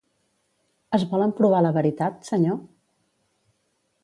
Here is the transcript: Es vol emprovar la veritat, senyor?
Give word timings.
Es 0.99 1.05
vol 1.11 1.25
emprovar 1.27 1.61
la 1.67 1.75
veritat, 1.77 2.19
senyor? 2.33 2.61